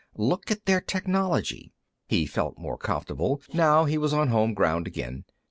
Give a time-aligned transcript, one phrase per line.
[0.17, 1.73] Look at their technology."
[2.07, 5.25] He felt more comfortable, now he was on home ground again.